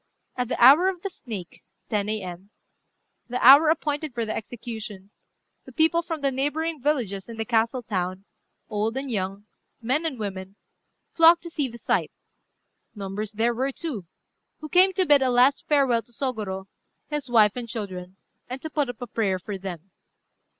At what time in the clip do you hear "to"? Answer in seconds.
11.43-11.51, 14.93-15.05, 16.01-16.11, 18.63-18.71